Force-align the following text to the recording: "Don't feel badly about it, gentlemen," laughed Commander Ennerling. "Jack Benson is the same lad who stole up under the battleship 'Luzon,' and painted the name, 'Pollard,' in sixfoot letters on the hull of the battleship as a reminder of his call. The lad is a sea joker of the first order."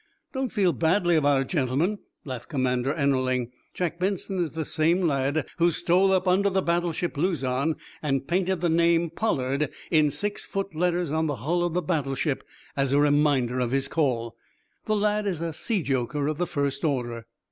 "Don't 0.33 0.51
feel 0.51 0.73
badly 0.73 1.15
about 1.15 1.39
it, 1.41 1.47
gentlemen," 1.49 1.99
laughed 2.25 2.49
Commander 2.49 2.91
Ennerling. 2.91 3.51
"Jack 3.75 3.99
Benson 3.99 4.39
is 4.39 4.53
the 4.53 4.65
same 4.65 5.01
lad 5.05 5.47
who 5.59 5.69
stole 5.69 6.11
up 6.11 6.27
under 6.27 6.49
the 6.49 6.63
battleship 6.63 7.15
'Luzon,' 7.17 7.75
and 8.01 8.27
painted 8.27 8.61
the 8.61 8.67
name, 8.69 9.11
'Pollard,' 9.11 9.69
in 9.91 10.07
sixfoot 10.09 10.73
letters 10.73 11.11
on 11.11 11.27
the 11.27 11.35
hull 11.45 11.63
of 11.63 11.75
the 11.75 11.83
battleship 11.83 12.43
as 12.75 12.93
a 12.93 12.99
reminder 12.99 13.59
of 13.59 13.69
his 13.69 13.87
call. 13.87 14.35
The 14.87 14.95
lad 14.95 15.27
is 15.27 15.39
a 15.39 15.53
sea 15.53 15.83
joker 15.83 16.27
of 16.27 16.39
the 16.39 16.47
first 16.47 16.83
order." 16.83 17.27